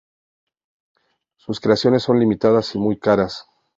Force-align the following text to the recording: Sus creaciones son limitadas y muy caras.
Sus 1.37 1.59
creaciones 1.59 2.01
son 2.01 2.17
limitadas 2.19 2.73
y 2.73 2.79
muy 2.79 2.97
caras. 2.97 3.45